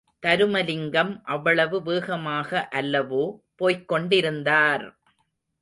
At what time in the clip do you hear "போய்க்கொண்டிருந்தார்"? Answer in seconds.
3.57-4.85